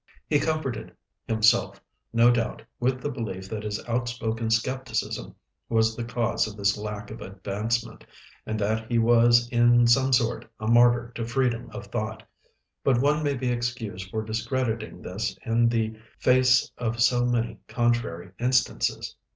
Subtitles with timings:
[0.27, 0.95] He comforted
[1.27, 1.79] himself,
[2.11, 5.35] no doubt, with the belief that his outspoken skepticism
[5.69, 8.03] was the cause of this lack of advancement,
[8.43, 12.23] and that he was in some sort a martyr to freedom of thought;
[12.83, 18.31] but one may be excused for discrediting this in the face of so many contrary
[18.39, 19.15] instances.